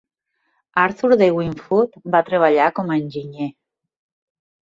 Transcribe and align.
Arthur 0.83 1.13
De 1.21 1.27
Wint 1.35 1.53
Foote 1.65 2.01
va 2.15 2.23
treballar 2.31 2.71
com 2.81 2.91
a 2.91 2.99
enginyer. 3.03 3.51